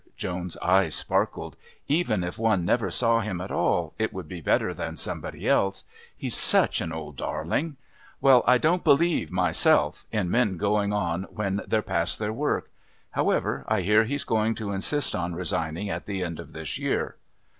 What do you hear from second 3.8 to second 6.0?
it would be better than somebody else.